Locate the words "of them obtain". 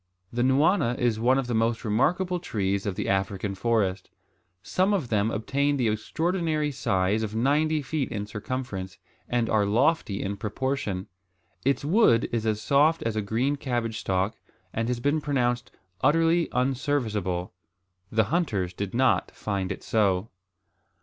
4.95-5.77